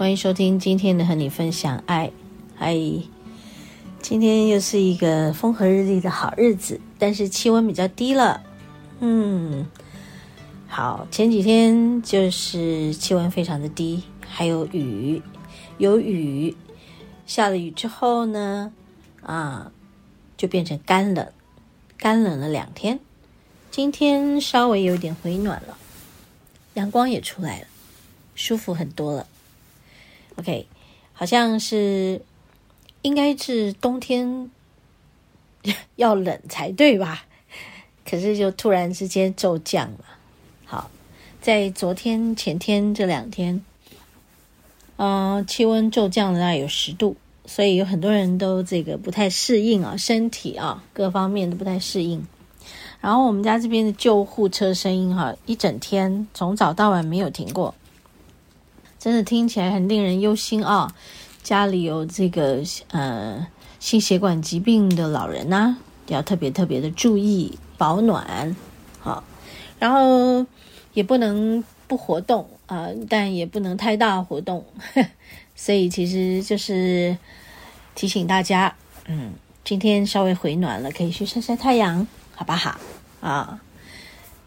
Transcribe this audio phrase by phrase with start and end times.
[0.00, 2.10] 欢迎收听今天的和你分享爱，
[2.56, 2.74] 嗨，
[4.00, 8.42] 今天又是一个风和日丽的好日子，但是气温比较低了。
[9.00, 9.66] 嗯，
[10.68, 15.20] 好，前几天就是气温非常的低，还有雨，
[15.76, 16.56] 有雨，
[17.26, 18.72] 下了雨之后呢，
[19.20, 19.70] 啊，
[20.38, 21.30] 就变成干冷，
[21.98, 23.00] 干冷了两天。
[23.70, 25.76] 今天稍微有点回暖了，
[26.72, 27.66] 阳光也出来了，
[28.34, 29.26] 舒服很多了。
[30.40, 30.66] OK，
[31.12, 32.22] 好像是
[33.02, 34.50] 应该是冬天
[35.96, 37.24] 要冷才对吧？
[38.08, 40.04] 可是就突然之间骤降了。
[40.64, 40.90] 好，
[41.42, 43.62] 在昨天、前天这两天，
[44.96, 52.26] 嗯、呃，气温骤降了大概有十度，所以有很多人都这个不太适应啊，身体啊各方面都不太适应。
[53.02, 57.74] 然后我们家这边的救护车声音哈、一整天从早到晚没有停过。
[59.00, 60.94] 真的听起来很令人忧心啊！
[61.42, 63.46] 家里有这个呃
[63.78, 65.74] 心血管疾病的老人呐，
[66.08, 68.54] 要特别特别的注意保暖，
[69.00, 69.24] 好，
[69.78, 70.44] 然后
[70.92, 74.62] 也不能不活动啊，但也不能太大活动，
[75.56, 77.16] 所以其实就是
[77.94, 79.32] 提醒大家，嗯，
[79.64, 82.06] 今天稍微回暖了，可以去晒晒太阳，
[82.36, 82.78] 好不好？
[83.22, 83.58] 啊。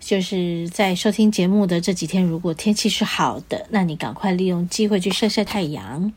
[0.05, 6.11] 就是在收听节目的这几天，如果天气是好的，那你赶快利用机会去晒晒太阳。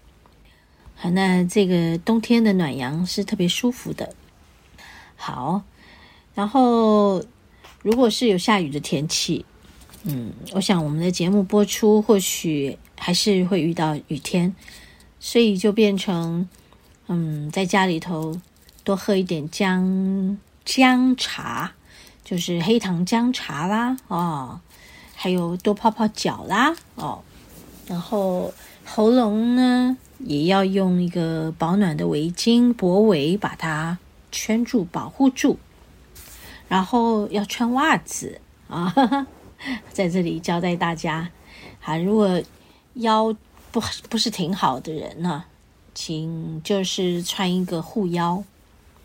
[0.97, 4.13] 好，那这个冬天的暖阳是特别舒服的。
[5.15, 5.63] 好，
[6.35, 7.25] 然后
[7.81, 9.45] 如果是有下雨的天气，
[10.03, 14.53] 嗯，我想我们的节目播出或许还是会遇到雨天，
[15.21, 16.49] 所以就变成，
[17.07, 18.37] 嗯，在家里头
[18.83, 21.73] 多喝一点姜姜茶。
[22.29, 24.59] 就是黑糖姜茶啦，哦，
[25.15, 27.23] 还有多泡泡脚啦，哦，
[27.87, 28.53] 然后
[28.85, 33.97] 喉咙呢也要用一个保暖的围巾脖围把它
[34.33, 35.57] 圈住保护住，
[36.69, 38.93] 然后要穿袜子啊，
[39.95, 41.31] 在这里交代大家，
[41.85, 42.43] 啊，如果
[42.95, 43.33] 腰
[43.71, 45.45] 不不是挺好的人呢，
[45.95, 48.43] 请就是穿一个护腰，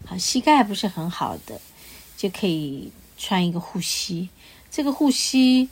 [0.08, 1.62] 好，膝盖不是很好的
[2.18, 2.92] 就可以。
[3.24, 4.28] 穿一个护膝，
[4.72, 5.70] 这个护膝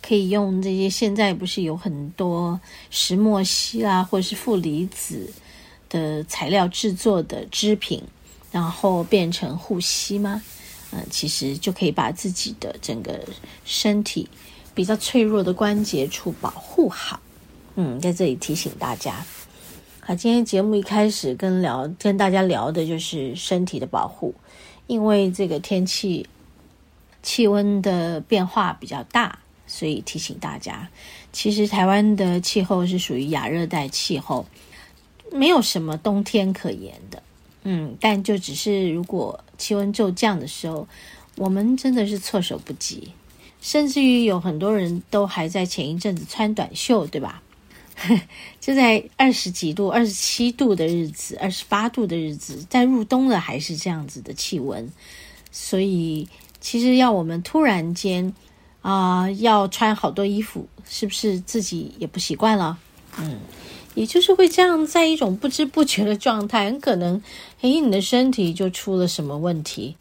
[0.00, 2.58] 可以用这些现在不是有很多
[2.88, 5.28] 石墨烯啊，或者是负离子
[5.90, 8.00] 的材料制作的织品，
[8.52, 10.40] 然后变成护膝吗？
[10.92, 13.18] 嗯，其实就可以把自己的整个
[13.64, 14.28] 身体
[14.72, 17.18] 比较脆弱的关节处保护好。
[17.74, 19.26] 嗯，在这里提醒大家，
[19.98, 24.32] 好，今天节目一开始跟聊跟大家聊的就是身体的保护，
[24.86, 26.24] 因为这个天气。
[27.22, 30.88] 气温的变化比较大，所以提醒大家，
[31.32, 34.44] 其实台湾的气候是属于亚热带气候，
[35.30, 37.22] 没有什么冬天可言的。
[37.62, 40.86] 嗯，但就只是如果气温骤降的时候，
[41.36, 43.12] 我们真的是措手不及，
[43.60, 47.40] 甚至于有很多人都还在前一阵子穿短袖，对吧？
[48.60, 54.90] 就在二十几度、二十七度的日子、二十八度的日子，在入冬了还是这样子的气温，
[55.52, 56.28] 所以。
[56.62, 58.32] 其实要我们突然间
[58.80, 62.78] 啊、呃，要穿好多衣服，是不是自己也不习惯了？
[63.18, 63.40] 嗯，
[63.94, 67.20] 也就是会这样，在一种不知不觉的状态，很可能，
[67.60, 69.96] 哎，你的身体就出了什么问题。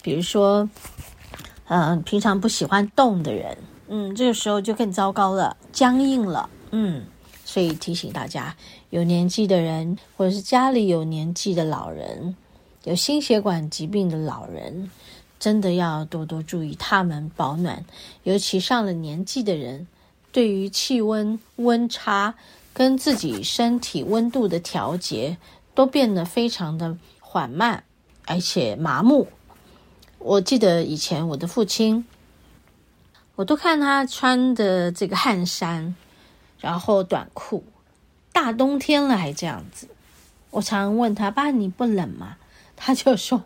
[0.00, 0.68] 比如说，
[1.66, 6.48] 嗯、呃，平常不喜欢动的人，嗯，这个时候就更糟糕了，僵硬了。
[6.70, 7.04] 嗯，
[7.44, 8.56] 所以提醒大家，
[8.90, 12.36] 有年纪的人，或者是家里有年纪的老人，
[12.84, 14.88] 有心血管疾病的老人。
[15.38, 17.84] 真的要多多注意他们保暖，
[18.22, 19.86] 尤其上了年纪的人，
[20.32, 22.34] 对于气温温差
[22.72, 25.36] 跟自己身体温度的调节
[25.74, 27.84] 都变得非常的缓慢，
[28.26, 29.28] 而且麻木。
[30.18, 32.06] 我记得以前我的父亲，
[33.34, 35.94] 我都看他穿的这个汗衫，
[36.58, 37.62] 然后短裤，
[38.32, 39.88] 大冬天了还这样子。
[40.50, 42.38] 我常问他：“爸，你不冷吗？”
[42.74, 43.44] 他就说：“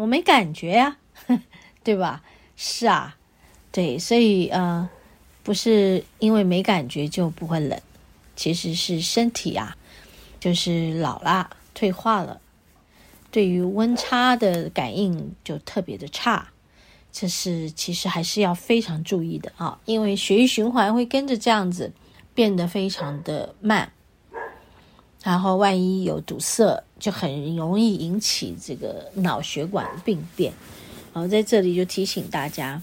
[0.00, 0.96] 我没感觉呀，
[1.82, 2.22] 对吧？”
[2.56, 3.16] 是啊，
[3.72, 4.88] 对，所以呃，
[5.42, 7.80] 不是因为没感觉就不会冷。
[8.36, 9.76] 其实是身体啊，
[10.38, 12.40] 就是老了、退化了，
[13.32, 16.48] 对于温差的感应就特别的差，
[17.10, 21.92] 这是其实还是要非常注意的啊，因为血液循环会跟着这样子
[22.32, 23.90] 变得非常的慢，
[25.24, 30.52] 然后万一有堵塞，就很容易引起这个脑血管病变。
[31.12, 32.82] 好，在这里就提醒大家，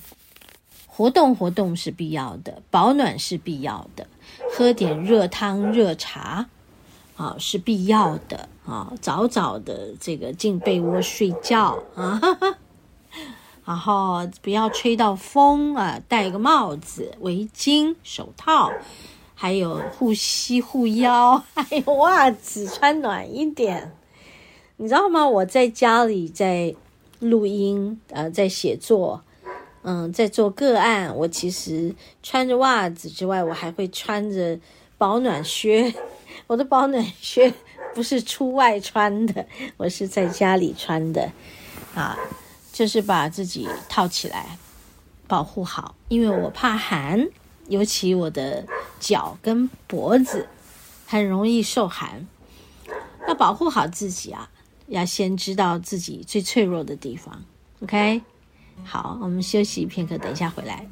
[0.87, 4.07] 活动活动是必要的，保暖是必要的。
[4.51, 6.47] 喝点热汤、热茶，
[7.15, 8.93] 啊，是必要的啊。
[9.01, 12.57] 早早的这个进被窝睡觉啊，哈 哈
[13.65, 18.71] 然后不要吹到风啊，戴个帽子、围巾、手套，
[19.33, 23.91] 还有护膝、护腰， 还有袜子，穿暖一点。
[24.77, 25.27] 你知道吗？
[25.27, 26.75] 我在家里在
[27.19, 29.21] 录音，呃，在写作。
[29.83, 31.93] 嗯，在做个案，我其实
[32.23, 34.59] 穿着袜子之外，我还会穿着
[34.97, 35.93] 保暖靴。
[36.47, 37.53] 我的保暖靴
[37.93, 39.45] 不是出外穿的，
[39.77, 41.31] 我是在家里穿的，
[41.93, 42.17] 啊，
[42.73, 44.57] 就是把自己套起来，
[45.27, 47.27] 保护好，因为我怕寒，
[47.67, 48.65] 尤其我的
[48.99, 50.47] 脚跟脖子
[51.05, 52.27] 很容易受寒。
[53.27, 54.49] 要保护好自己啊，
[54.87, 57.43] 要先知道自己最脆弱的地方
[57.81, 58.21] ，OK？
[58.83, 60.87] 好，我们休息片刻，等一下回来。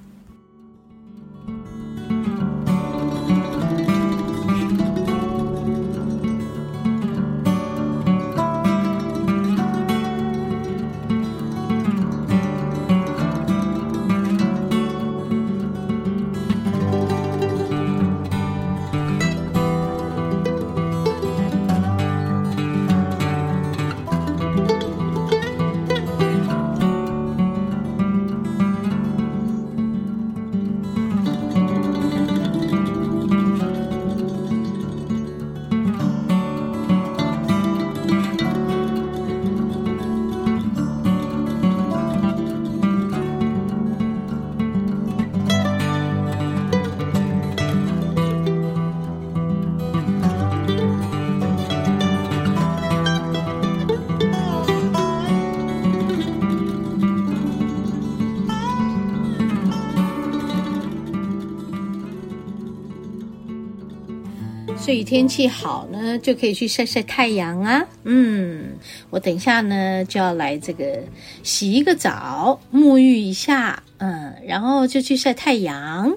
[64.84, 67.88] 所以天气好呢，就可以去晒晒太阳啊。
[68.04, 68.74] 嗯，
[69.10, 71.00] 我等一下呢就要来这个
[71.42, 76.14] 洗一个澡，沐浴一下，嗯，然后就去晒太阳。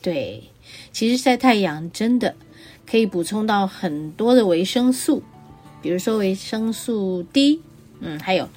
[0.00, 0.42] 对，
[0.92, 2.34] 其实晒太阳真的
[2.90, 5.22] 可以补充到很多的维生素，
[5.82, 7.60] 比如说维生素 D，
[8.00, 8.48] 嗯，还有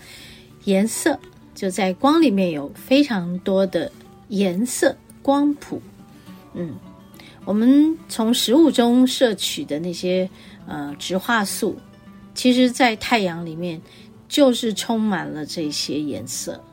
[0.64, 1.20] 颜色，
[1.54, 3.92] 就在光里面有非常多的
[4.30, 5.82] 颜色光谱，
[6.54, 6.76] 嗯。
[7.50, 10.30] 我们从食物中摄取的那些
[10.68, 11.76] 呃植化素，
[12.36, 13.82] 其实，在太阳里面
[14.28, 16.64] 就是充满了这些颜色。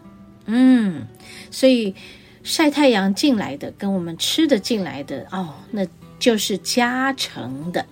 [0.44, 1.06] 嗯，
[1.50, 1.94] 所以
[2.42, 5.80] 晒太阳进来的跟我们吃的进来的哦，那
[6.18, 7.82] 就是加成的，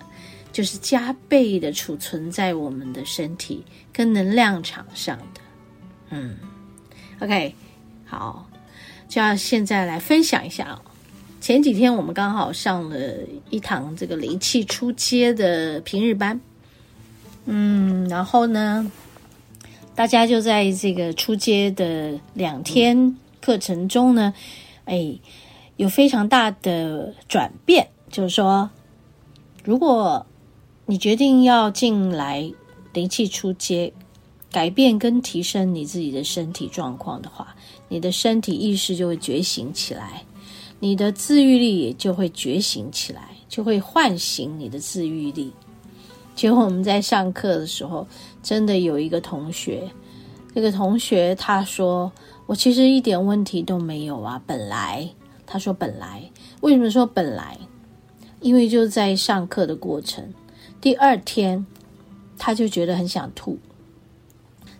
[0.51, 5.41] 就是加倍的储存在我们的身体跟能量场上的。
[6.11, 6.37] 嗯
[7.19, 7.55] ，OK，
[8.05, 8.47] 好，
[9.09, 10.79] 就要现在来分享一下哦。
[11.45, 12.97] 前几天我们刚好上了
[13.51, 16.41] 一堂这个灵气出阶的平日班，
[17.45, 18.91] 嗯，然后呢，
[19.93, 24.33] 大家就在这个出阶的两天课程中呢，
[24.85, 25.15] 哎，
[25.77, 28.67] 有非常大的转变，就是说，
[29.63, 30.25] 如果
[30.87, 32.51] 你决定要进来
[32.91, 33.93] 灵气出阶，
[34.51, 37.55] 改变跟提升你自己的身体状况的话，
[37.87, 40.23] 你的身体意识就会觉醒起来。
[40.79, 45.51] 你的自愈力也就会觉醒起来，就会唤醒你的自愈力。
[46.35, 48.05] 结果我们在上课的时候，
[48.43, 49.89] 真的有一个同学，
[50.53, 52.11] 那个同学他说
[52.45, 55.09] ：“我其实一点问题都没有啊，本来。”
[55.47, 56.29] 他说：“本来，
[56.61, 57.57] 为什么说本来？
[58.41, 60.33] 因为就在上课的过程，
[60.81, 61.65] 第二天
[62.37, 63.57] 他就觉得很想吐，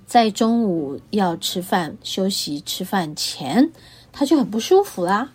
[0.06, 3.72] 在中午要吃饭休息吃饭前，
[4.12, 5.32] 他就很不舒服啦。”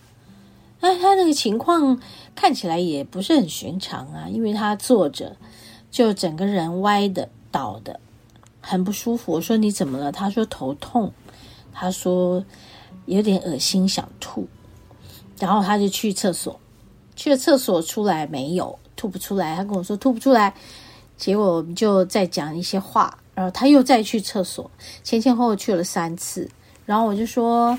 [0.80, 2.00] 哎，他那个情况
[2.34, 5.36] 看起来也不是很寻常啊，因为他坐着
[5.90, 8.00] 就整个人歪的倒的，
[8.62, 9.32] 很不舒服。
[9.32, 10.10] 我说你怎么了？
[10.10, 11.12] 他说头痛，
[11.70, 12.42] 他说
[13.04, 14.48] 有点恶心想吐，
[15.38, 16.58] 然后他就去厕所，
[17.14, 20.54] 去了厕所出来没有吐不出来，他跟我说吐不出来，
[21.18, 24.70] 结果我们就再讲一些话，然后他又再去厕所，
[25.02, 26.48] 前前后后去了三次，
[26.86, 27.78] 然后我就说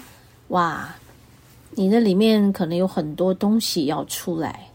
[0.50, 0.94] 哇。
[1.74, 4.68] 你的里面可能有很多东西要出来，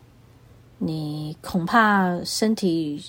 [0.79, 3.05] 你恐怕身体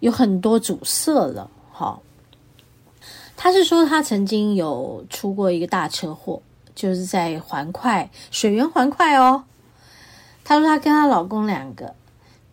[0.00, 1.50] 有很多阻塞了。
[1.70, 2.00] 哈，
[3.36, 6.40] 他是说他曾经有出过一个大车祸，
[6.74, 9.44] 就是在环快水源环快哦。
[10.42, 11.94] 他说他跟他老公两个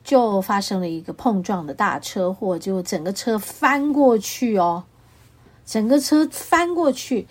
[0.04, 4.84] 就发生了一个碰撞的大车祸，就整个车翻过去哦，
[5.66, 7.26] 整个车翻过去，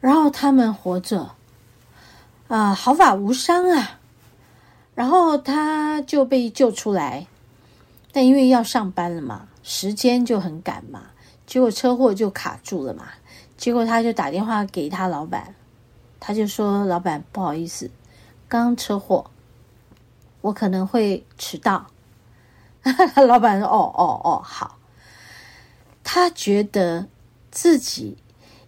[0.00, 1.34] 然后他们活着。
[2.48, 4.00] 啊，毫发无伤啊，
[4.94, 7.26] 然后他就被救出来，
[8.10, 11.10] 但因为要上班了嘛，时间就很赶嘛，
[11.46, 13.08] 结果车祸就卡住了嘛，
[13.56, 15.54] 结果他就打电话给他老板，
[16.18, 17.90] 他就说：“老板，不好意思，
[18.48, 19.30] 刚车祸，
[20.40, 21.86] 我可能会迟到。
[23.28, 24.78] ”老板说：“哦哦哦，好。”
[26.02, 27.08] 他觉得
[27.50, 28.16] 自己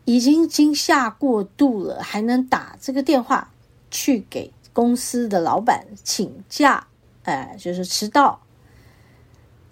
[0.04, 3.50] 已经惊吓过度了，还能打这个电话。
[3.90, 6.86] 去给公司的老板请假，
[7.24, 8.40] 哎，就是迟到，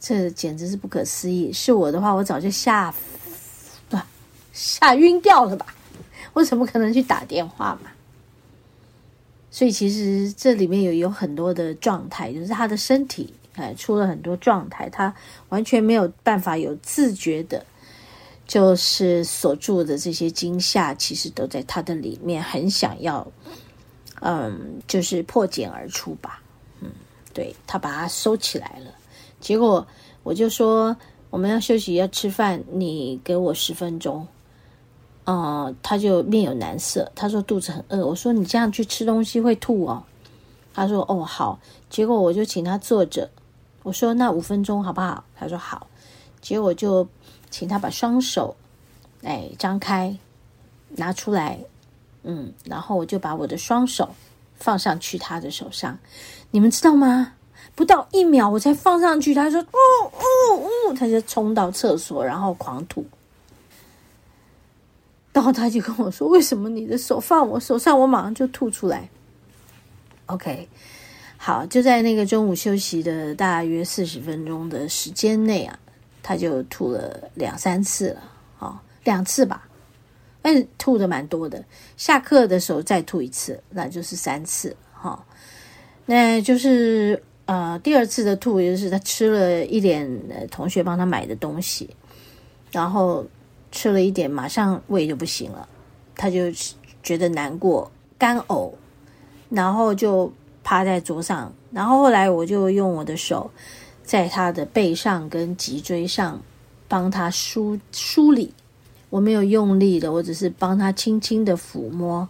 [0.01, 1.53] 这简直是不可思议。
[1.53, 2.93] 是我的话，我早就吓，
[3.89, 4.01] 对，
[4.53, 5.67] 吓晕掉了吧？
[6.35, 7.91] 我怎么可能去打电话嘛？
[9.51, 15.15] 所以其实这里面有有很多的状态，就是他的身体哎出了很多状态，他
[15.49, 17.65] 完全没有办法有自觉的，
[18.47, 23.27] 就是所住的这些惊吓，其实都在他的里面，很想要。
[24.21, 26.43] 嗯，就是破茧而出吧。
[26.81, 26.91] 嗯，
[27.33, 28.91] 对，他把它收起来了。
[29.41, 29.87] 结果
[30.23, 30.97] 我就说
[31.31, 34.27] 我们要休息要吃饭，你给我十分钟。
[35.25, 38.07] 嗯，他就面有难色，他说肚子很饿。
[38.07, 40.03] 我说你这样去吃东西会吐哦。
[40.73, 41.59] 他说哦好。
[41.91, 43.29] 结果我就请他坐着。
[43.83, 45.25] 我说那五分钟好不好？
[45.37, 45.87] 他说好。
[46.41, 47.07] 结果就
[47.51, 48.57] 请他把双手
[49.23, 50.17] 哎张开，
[50.89, 51.59] 拿出来。
[52.23, 54.09] 嗯，然后我就把我的双手
[54.57, 55.99] 放上去他的手上，
[56.51, 57.35] 你们知道吗？
[57.75, 63.07] 不到一秒我才放上去，他说：“哦哦哦！”他就冲到厕所，然后狂吐。
[65.33, 69.09] 然后他就跟我说：“为什么你的手放我手上，我马上就吐出来
[70.27, 70.69] ？”OK，
[71.37, 75.79] 好，就在那个中午休息的大约四十分钟的时间内啊，
[76.21, 78.23] 他就吐了两三次了，
[78.59, 79.68] 哦，两次吧。
[80.77, 81.65] 吐的蛮多的，
[81.97, 85.25] 下课的时候再吐一次，那就是三次哈、
[86.07, 90.09] 那就是呃第二次的吐，就是他吃了一点
[90.51, 91.89] 同学帮他买的东西，
[92.71, 93.25] 然后
[93.71, 95.69] 吃了一点，马上胃就不行了，
[96.15, 96.51] 他就
[97.03, 98.73] 觉得难过、干呕，
[99.49, 101.53] 然后就趴在桌上。
[101.71, 103.51] 然后后来我就用我的手
[104.03, 106.41] 在他的背上跟脊椎上
[106.89, 108.53] 帮他梳梳理。
[109.11, 112.29] 我没有用力的，我只是帮他轻轻的抚摸，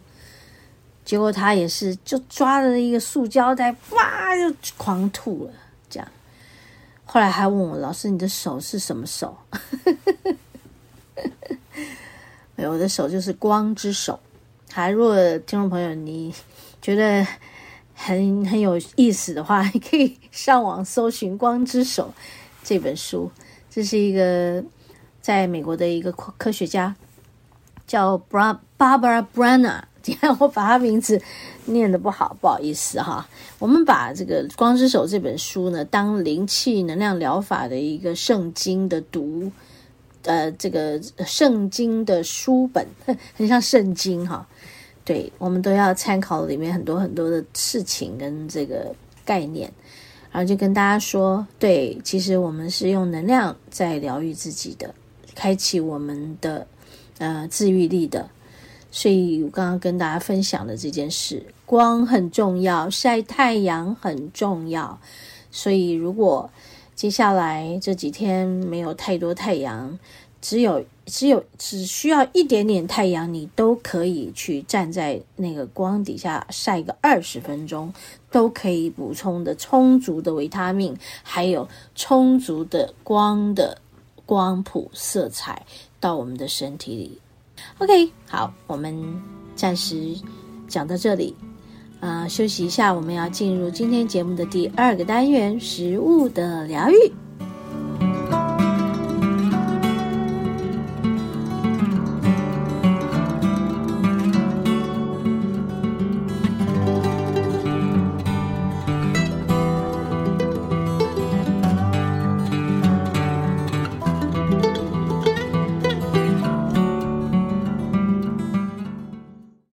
[1.05, 5.53] 结果他也是就抓着一个塑胶袋，哇，就狂吐了。
[5.91, 6.09] 这样，
[7.05, 9.37] 后来还问我老师：“你的手是什么手？”
[12.55, 14.21] 没有，我的手就是光之手。
[14.71, 16.33] 还，如果听众朋友你
[16.81, 17.27] 觉得
[17.95, 22.15] 很很有意思的话，你可以上网搜寻《光之手》
[22.63, 23.33] 这本书，
[23.69, 24.63] 这是一个。
[25.29, 26.97] 在美国的一个科学家
[27.87, 31.21] 叫 Barbara Brenner，今天我把他名字
[31.67, 33.29] 念得不好，不好意思哈。
[33.59, 39.53] 我们把这个《光之手》这本书呢，当灵气能量疗法的一个圣经的读，
[40.23, 42.87] 呃，这个圣经的书本，
[43.37, 44.49] 很像圣经哈。
[45.05, 48.95] 对，我们都要参考里面很多很多的事情跟这个
[49.27, 49.71] 概念，
[50.33, 54.95] 然后就跟大家说，对，其实我们是用能量在疗愈自己的。
[55.39, 56.67] 开启我们的
[57.19, 58.29] 呃治愈力的，
[58.91, 64.99] 所以我刚刚跟大家分享的这件事，光很重要，晒太阳很重要。
[65.53, 66.51] 所以如果
[66.97, 69.97] 接下来这几天没有太多太阳，
[70.43, 77.95] 只有只有只需要一点点太阳，你都可以去站在那个光底下晒个二十分钟，
[78.33, 83.79] 都可以补充的充足的维他命，还有充足的光的。
[84.29, 85.65] 光谱色彩
[85.99, 87.19] 到我们的身体里。
[87.79, 88.95] OK，好，我们
[89.57, 90.15] 暂时
[90.69, 91.35] 讲到这里。
[91.99, 97.13] 啊、呃，休息一下，我们要进入今天节目的第二个单元——食物的疗愈。